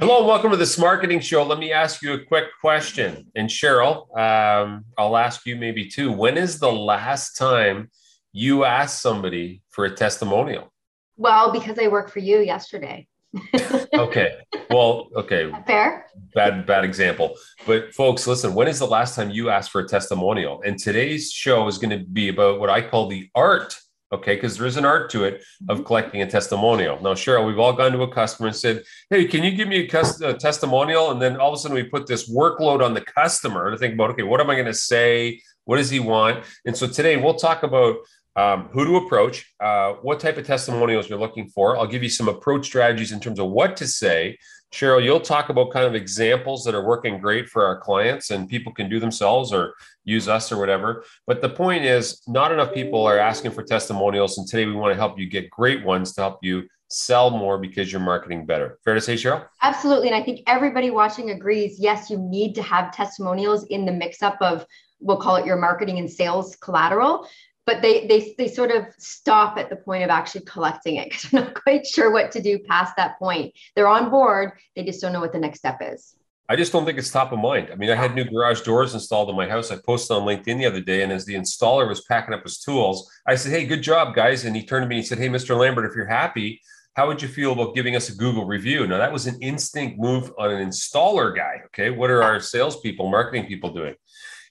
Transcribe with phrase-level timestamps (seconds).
[0.00, 1.42] Hello, welcome to this marketing show.
[1.42, 3.26] Let me ask you a quick question.
[3.34, 6.12] And Cheryl, um, I'll ask you maybe too.
[6.12, 7.90] When is the last time
[8.30, 10.72] you asked somebody for a testimonial?
[11.16, 13.08] Well, because I work for you yesterday.
[13.92, 14.36] okay.
[14.70, 15.50] Well, okay.
[15.66, 16.06] Fair.
[16.32, 17.34] Bad, bad example.
[17.66, 20.62] But folks, listen, when is the last time you asked for a testimonial?
[20.64, 23.76] And today's show is going to be about what I call the art
[24.12, 25.86] okay because there is an art to it of mm-hmm.
[25.86, 27.00] collecting a testimonial.
[27.02, 29.80] Now cheryl we've all gone to a customer and said hey can you give me
[29.80, 31.10] a, cus- a testimonial?
[31.10, 33.94] And then all of a sudden we put this workload on the customer to think
[33.94, 35.40] about okay what am i going to say?
[35.64, 36.44] What does he want?
[36.64, 37.96] And so today we'll talk about
[38.38, 41.76] um, who to approach, uh, what type of testimonials you're looking for.
[41.76, 44.38] I'll give you some approach strategies in terms of what to say.
[44.72, 48.48] Cheryl, you'll talk about kind of examples that are working great for our clients and
[48.48, 49.74] people can do themselves or
[50.04, 51.04] use us or whatever.
[51.26, 54.38] But the point is, not enough people are asking for testimonials.
[54.38, 57.58] And today we want to help you get great ones to help you sell more
[57.58, 58.78] because you're marketing better.
[58.84, 59.44] Fair to say, Cheryl?
[59.62, 60.08] Absolutely.
[60.08, 64.22] And I think everybody watching agrees yes, you need to have testimonials in the mix
[64.22, 64.64] up of
[65.00, 67.28] we'll call it your marketing and sales collateral
[67.68, 71.30] but they they they sort of stop at the point of actually collecting it because
[71.30, 73.54] they're not quite sure what to do past that point.
[73.76, 76.14] They're on board, they just don't know what the next step is.
[76.48, 77.68] I just don't think it's top of mind.
[77.70, 79.70] I mean, I had new garage doors installed in my house.
[79.70, 82.58] I posted on LinkedIn the other day, and as the installer was packing up his
[82.58, 85.18] tools, I said, "Hey, good job, guys!" And he turned to me and he said,
[85.18, 85.54] "Hey, Mr.
[85.54, 86.62] Lambert, if you're happy,
[86.94, 90.00] how would you feel about giving us a Google review?" Now, that was an instinct
[90.00, 91.60] move on an installer guy.
[91.66, 93.94] Okay, what are our salespeople, marketing people doing?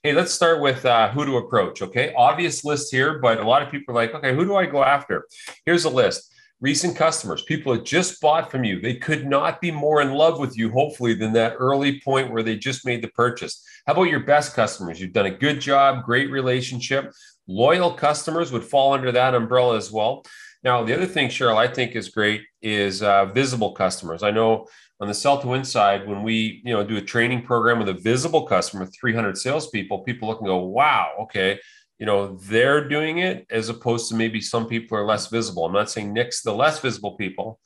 [0.04, 1.82] Hey, let's start with uh, who to approach.
[1.82, 4.64] Okay, obvious list here, but a lot of people are like, okay, who do I
[4.64, 5.26] go after?
[5.66, 6.32] Here's a list.
[6.60, 10.38] Recent customers, people that just bought from you, they could not be more in love
[10.38, 13.64] with you, hopefully, than that early point where they just made the purchase.
[13.88, 15.00] How about your best customers?
[15.00, 17.12] You've done a good job, great relationship.
[17.48, 20.24] Loyal customers would fall under that umbrella as well.
[20.62, 24.22] Now, the other thing, Cheryl, I think is great is uh, visible customers.
[24.22, 24.66] I know
[25.00, 27.88] on the sell to win side, when we you know do a training program with
[27.88, 31.58] a visible customer, 300 salespeople, people look and go, wow, okay,
[31.98, 35.64] you know they're doing it as opposed to maybe some people are less visible.
[35.64, 37.60] I'm not saying Nick's the less visible people,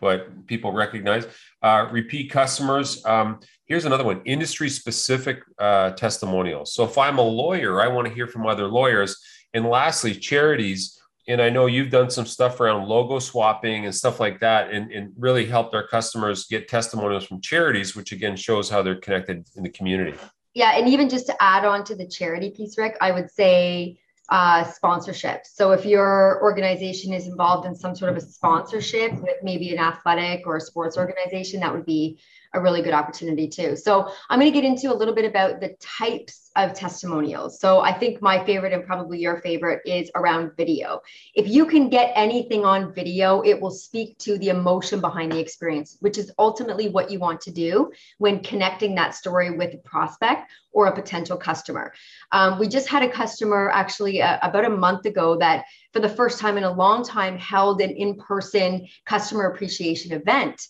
[0.00, 1.26] but people recognize
[1.62, 3.04] uh, repeat customers.
[3.04, 6.74] Um, here's another one: industry specific uh, testimonials.
[6.74, 9.16] So if I'm a lawyer, I want to hear from other lawyers.
[9.54, 14.18] And lastly, charities and I know you've done some stuff around logo swapping and stuff
[14.18, 18.70] like that, and, and really helped our customers get testimonials from charities, which again shows
[18.70, 20.16] how they're connected in the community.
[20.54, 24.00] Yeah, and even just to add on to the charity piece, Rick, I would say
[24.30, 25.46] uh, sponsorship.
[25.46, 29.78] So if your organization is involved in some sort of a sponsorship with maybe an
[29.78, 32.18] athletic or a sports organization, that would be
[32.54, 33.76] a really good opportunity too.
[33.76, 37.60] So I'm going to get into a little bit about the types of testimonials.
[37.60, 41.00] So I think my favorite and probably your favorite is around video.
[41.34, 45.38] If you can get anything on video, it will speak to the emotion behind the
[45.38, 49.78] experience, which is ultimately what you want to do when connecting that story with a
[49.78, 51.92] prospect or a potential customer.
[52.32, 56.08] Um, we just had a customer actually uh, about a month ago that for the
[56.08, 60.60] first time in a long time held an in-person customer appreciation event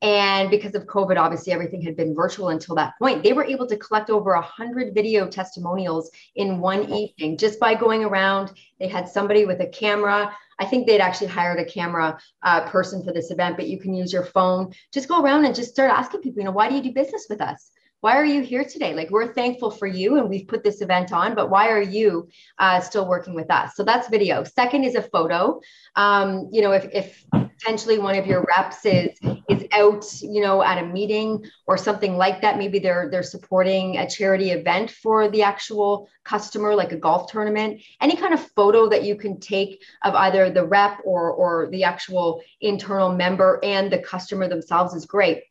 [0.00, 3.22] and because of COVID, obviously everything had been virtual until that point.
[3.22, 8.04] They were able to collect over 100 video testimonials in one evening just by going
[8.04, 8.52] around.
[8.78, 10.36] They had somebody with a camera.
[10.60, 13.92] I think they'd actually hired a camera uh, person for this event, but you can
[13.92, 14.72] use your phone.
[14.92, 17.26] Just go around and just start asking people, you know, why do you do business
[17.28, 17.70] with us?
[18.00, 18.94] why are you here today?
[18.94, 22.28] Like, we're thankful for you and we've put this event on, but why are you
[22.58, 23.74] uh, still working with us?
[23.74, 24.44] So that's video.
[24.44, 25.60] Second is a photo.
[25.96, 27.24] Um, you know, if, if
[27.58, 32.16] potentially one of your reps is is out, you know, at a meeting or something
[32.16, 36.96] like that, maybe they're they're supporting a charity event for the actual customer, like a
[36.96, 37.80] golf tournament.
[38.00, 41.84] Any kind of photo that you can take of either the rep or or the
[41.84, 45.42] actual internal member and the customer themselves is great.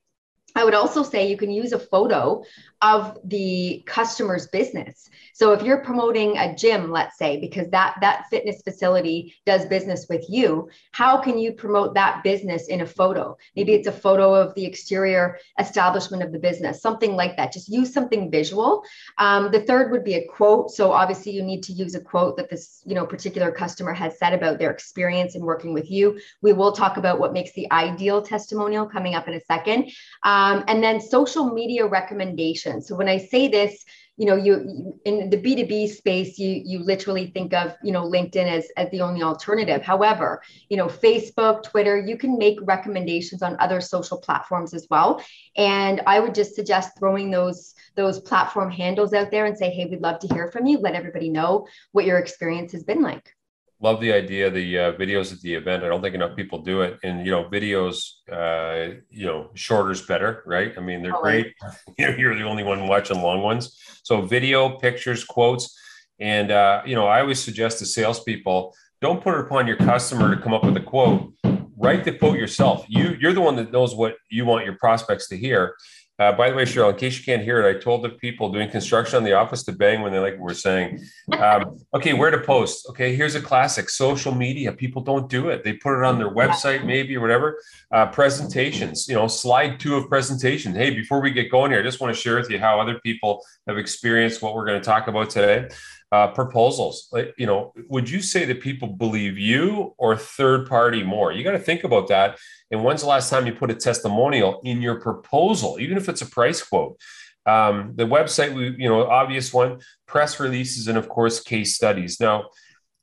[0.56, 2.44] I would also say you can use a photo
[2.82, 5.10] of the customer's business.
[5.34, 10.06] So if you're promoting a gym, let's say, because that that fitness facility does business
[10.10, 13.38] with you, how can you promote that business in a photo?
[13.56, 17.52] Maybe it's a photo of the exterior establishment of the business, something like that.
[17.52, 18.84] Just use something visual.
[19.18, 20.72] Um, the third would be a quote.
[20.72, 24.20] So obviously you need to use a quote that this you know particular customer has
[24.20, 26.20] said about their experience in working with you.
[26.44, 29.92] We will talk about what makes the ideal testimonial coming up in a second,
[30.24, 33.84] um, and then social media recommendations so when I say this,
[34.18, 38.04] you know, you, you, in the B2B space, you you literally think of, you know,
[38.04, 39.84] LinkedIn as, as the only alternative.
[39.84, 45.24] However, you know, Facebook, Twitter, you can make recommendations on other social platforms as well.
[45.56, 49.86] And I would just suggest throwing those those platform handles out there and say, hey,
[49.86, 50.80] we'd love to hear from you.
[50.80, 53.37] Let everybody know what your experience has been like.
[53.80, 55.84] Love the idea the uh, videos at the event.
[55.84, 57.00] I don't think enough people do it.
[57.04, 60.74] And you know videos uh, you know shorter's better right?
[60.78, 61.54] I mean they're oh, great.
[61.98, 63.78] You're the only one watching long ones.
[64.04, 65.78] So video pictures quotes.
[66.20, 70.34] And uh, you know i always suggest to salespeople don't put it upon your customer
[70.34, 71.32] to come up with a quote.
[71.78, 72.86] Write the quote yourself.
[72.88, 75.76] You you're the one that knows what you want your prospects to hear
[76.20, 78.52] uh, by the way, Cheryl, in case you can't hear it, I told the people
[78.52, 81.06] doing construction on the office to bang when they like what we're saying.
[81.38, 82.88] Um, okay, where to post?
[82.90, 84.72] Okay, here's a classic social media.
[84.72, 85.64] People don't do it.
[85.64, 87.62] They put it on their website, maybe or whatever.
[87.92, 90.74] Uh, presentations, you know, slide two of presentation.
[90.74, 93.00] Hey, before we get going here, I just want to share with you how other
[93.00, 95.70] people have experienced what we're going to talk about today.
[96.10, 101.04] Uh, proposals, like, you know, would you say that people believe you or third party
[101.04, 101.34] more?
[101.34, 102.40] You got to think about that
[102.72, 106.22] and when's the last time you put a testimonial in your proposal, even if it's
[106.22, 107.00] a price quote?
[107.46, 112.20] Um, the website, we, you know, obvious one, press releases, and of course, case studies.
[112.20, 112.50] Now,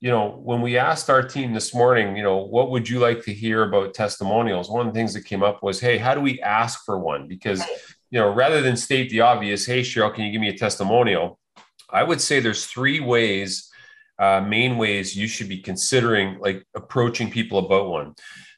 [0.00, 3.24] you know, when we asked our team this morning, you know, what would you like
[3.24, 4.68] to hear about testimonials?
[4.68, 7.26] One of the things that came up was, hey, how do we ask for one?
[7.26, 7.62] Because,
[8.10, 11.38] you know, rather than state the obvious, hey, Cheryl, can you give me a testimonial?
[11.90, 13.70] I would say there's three ways,
[14.18, 18.14] uh, main ways you should be considering like approaching people about one.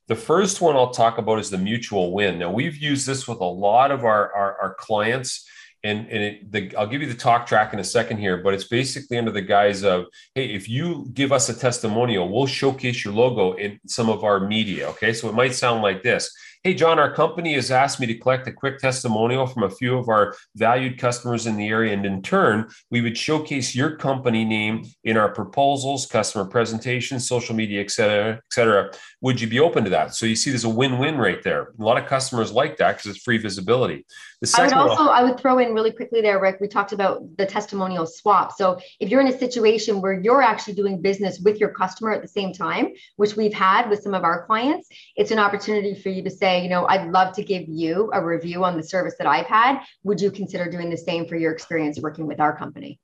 [0.09, 2.39] The first one I'll talk about is the mutual win.
[2.39, 5.49] Now, we've used this with a lot of our, our, our clients.
[5.83, 8.55] And, and it, the, I'll give you the talk track in a second here, but
[8.55, 13.05] it's basically under the guise of, hey, if you give us a testimonial, we'll showcase
[13.05, 14.89] your logo in some of our media.
[14.89, 16.29] Okay, so it might sound like this
[16.67, 19.97] Hey, John, our company has asked me to collect a quick testimonial from a few
[19.97, 21.93] of our valued customers in the area.
[21.93, 27.55] And in turn, we would showcase your company name in our proposals, customer presentations, social
[27.55, 28.91] media, et cetera, et cetera.
[29.21, 30.17] Would you be open to that?
[30.17, 31.73] So you see, there's a win win right there.
[31.79, 34.05] A lot of customers like that because it's free visibility.
[34.43, 36.59] The I would also I would throw in really quickly there, Rick.
[36.61, 38.53] We talked about the testimonial swap.
[38.53, 42.23] So if you're in a situation where you're actually doing business with your customer at
[42.23, 46.11] the same time, which we've had with some of our clients, it's an opportunity for
[46.11, 49.15] you to say, you know, I'd love to give you a review on the service
[49.19, 49.83] that I've had.
[50.05, 52.99] Would you consider doing the same for your experience working with our company?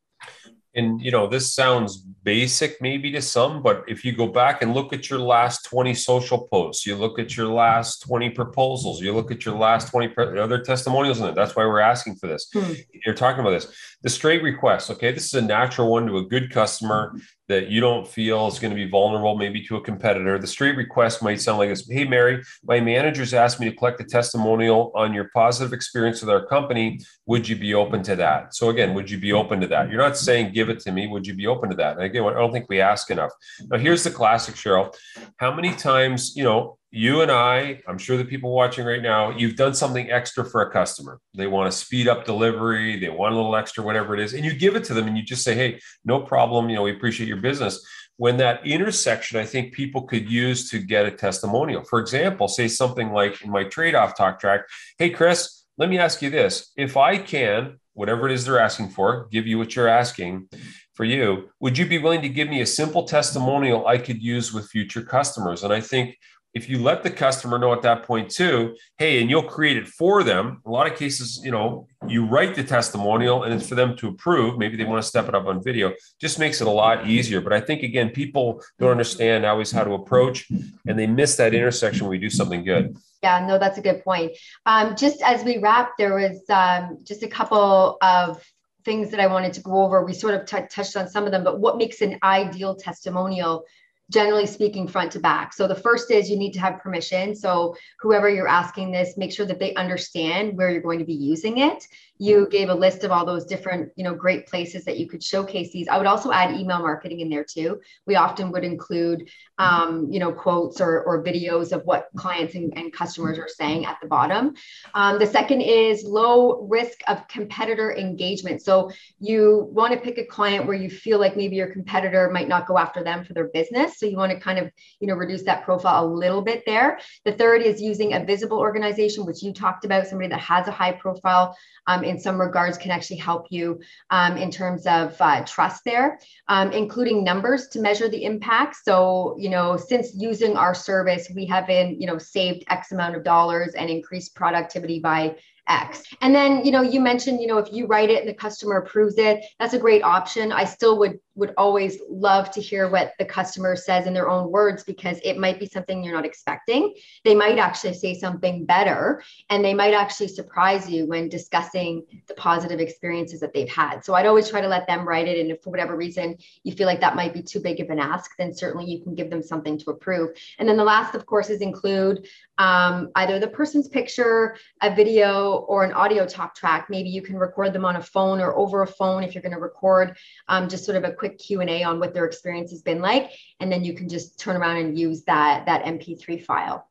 [0.75, 4.73] and you know this sounds basic maybe to some but if you go back and
[4.73, 9.13] look at your last 20 social posts you look at your last 20 proposals you
[9.13, 12.49] look at your last 20 other testimonials in it that's why we're asking for this
[12.53, 12.73] hmm.
[13.05, 16.25] you're talking about this the straight request okay this is a natural one to a
[16.25, 17.15] good customer
[17.53, 20.39] that you don't feel is going to be vulnerable maybe to a competitor.
[20.39, 24.01] The straight request might sound like this Hey, Mary, my managers asked me to collect
[24.01, 27.01] a testimonial on your positive experience with our company.
[27.27, 28.55] Would you be open to that?
[28.55, 29.91] So, again, would you be open to that?
[29.91, 31.07] You're not saying give it to me.
[31.09, 31.97] Would you be open to that?
[31.97, 33.33] And again, I don't think we ask enough.
[33.69, 34.95] Now, here's the classic, Cheryl.
[35.37, 39.31] How many times, you know, you and I, I'm sure the people watching right now,
[39.31, 41.21] you've done something extra for a customer.
[41.35, 44.45] They want to speed up delivery, they want a little extra, whatever it is, and
[44.45, 46.69] you give it to them and you just say, hey, no problem.
[46.69, 47.83] You know, we appreciate your business.
[48.19, 51.83] When that intersection, I think people could use to get a testimonial.
[51.83, 54.61] For example, say something like in my trade off talk track,
[54.99, 56.73] hey, Chris, let me ask you this.
[56.77, 60.49] If I can, whatever it is they're asking for, give you what you're asking
[60.93, 64.53] for you, would you be willing to give me a simple testimonial I could use
[64.53, 65.65] with future customers?
[65.65, 66.19] And I think
[66.55, 69.89] if you let the customer know at that point too, hey, and you'll create it
[69.89, 70.61] for them.
[70.67, 74.09] A lot of cases, you know, you write the testimonial and it's for them to
[74.09, 74.59] approve.
[74.59, 75.93] Maybe they want to step it up on video.
[76.21, 77.41] Just makes it a lot easier.
[77.41, 80.51] But I think again, people don't understand always how to approach,
[80.87, 82.97] and they miss that intersection when we do something good.
[83.23, 84.33] Yeah, no, that's a good point.
[84.67, 88.43] Um, just as we wrap, there was um, just a couple of
[88.85, 90.05] things that I wanted to go over.
[90.05, 93.65] We sort of t- touched on some of them, but what makes an ideal testimonial
[94.13, 95.53] generally speaking front to back.
[95.55, 97.35] So the first is you need to have permission.
[97.35, 101.15] So whoever you're asking this make sure that they understand where you're going to be
[101.15, 101.87] using it.
[102.19, 105.23] You gave a list of all those different you know great places that you could
[105.23, 105.89] showcase these.
[105.89, 107.81] I would also add email marketing in there too.
[108.07, 109.29] We often would include
[109.59, 113.87] um, you know quotes or, or videos of what clients and, and customers are saying
[113.87, 114.55] at the bottom.
[114.95, 118.63] Um, the second is low risk of competitor engagement.
[118.63, 122.49] So you want to pick a client where you feel like maybe your competitor might
[122.49, 125.15] not go after them for their business so you want to kind of you know
[125.15, 129.43] reduce that profile a little bit there the third is using a visible organization which
[129.43, 131.57] you talked about somebody that has a high profile
[131.87, 133.81] um, in some regards can actually help you
[134.11, 136.19] um, in terms of uh, trust there,
[136.49, 138.77] um, including numbers to measure the impact.
[138.85, 143.17] So, you know, since using our service, we have been, you know, saved X amount
[143.17, 145.37] of dollars and increased productivity by
[145.69, 146.03] X.
[146.21, 148.79] And then, you know, you mentioned, you know, if you write it and the customer
[148.79, 150.51] approves it, that's a great option.
[150.51, 154.51] I still would would always love to hear what the customer says in their own
[154.51, 156.95] words because it might be something you're not expecting.
[157.25, 162.35] They might actually say something better and they might actually surprise you when discussing the
[162.35, 164.05] positive experiences that they've had.
[164.05, 165.41] So I'd always try to let them write it.
[165.41, 167.99] And if for whatever reason you feel like that might be too big of an
[167.99, 170.37] ask, then certainly you can give them something to approve.
[170.59, 172.27] And then the last, of course, is include
[172.59, 176.89] um, either the person's picture, a video, or an audio talk track.
[176.91, 179.55] Maybe you can record them on a phone or over a phone if you're going
[179.55, 180.17] to record
[180.49, 183.31] um, just sort of a quick Q&A on what their experience has been like.
[183.61, 186.89] And then you can just turn around and use that, that MP3 file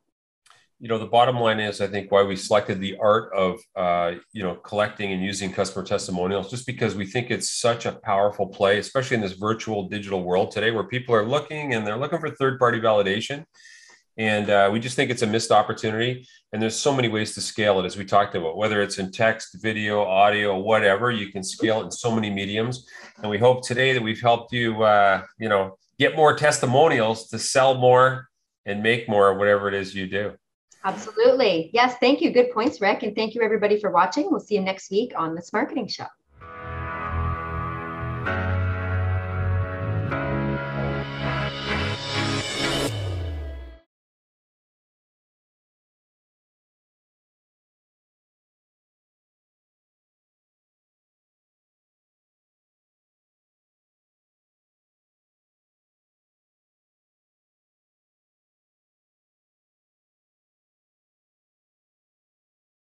[0.80, 4.14] you know the bottom line is i think why we selected the art of uh,
[4.34, 8.48] you know collecting and using customer testimonials just because we think it's such a powerful
[8.48, 12.20] play especially in this virtual digital world today where people are looking and they're looking
[12.20, 13.46] for third party validation
[14.18, 16.28] and uh, we just think it's a missed opportunity.
[16.52, 19.12] And there's so many ways to scale it as we talked about whether it's in
[19.12, 22.88] text video audio whatever you can scale it in so many mediums.
[23.22, 27.40] And we hope today that we've helped you uh, you know get more testimonials to
[27.40, 28.28] sell more
[28.66, 30.34] and make more whatever it is you do.
[30.84, 31.70] Absolutely.
[31.74, 32.32] Yes thank you.
[32.32, 33.04] Good points rick.
[33.04, 34.30] And thank you everybody for watching.
[34.30, 36.08] We'll see you next week on this marketing show